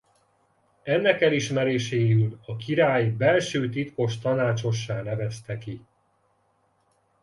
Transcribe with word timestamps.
Ennek 0.83 1.21
elismeréséül 1.21 2.39
a 2.45 2.55
király 2.55 3.09
belső 3.09 3.69
titkos 3.69 4.19
tanácsossá 4.19 5.01
nevezte 5.01 5.57
ki. 5.57 5.81